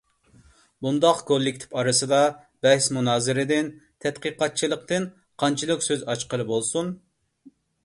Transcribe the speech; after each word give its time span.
بۇنداق 0.85 1.19
كوللىكتىپ 1.31 1.75
ئارىسىدا 1.81 2.21
بەھس 2.67 2.87
مۇنازىرىدىن، 2.97 3.71
تەتقىقاتچىلىقتىن 4.07 5.09
قانچىلىك 5.45 5.87
سۆز 5.91 6.09
ئاچقىلى 6.11 6.51
بولسۇن؟! 6.53 6.93